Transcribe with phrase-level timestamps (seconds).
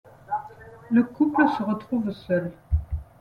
[0.89, 2.51] Le couple se retrouve seul.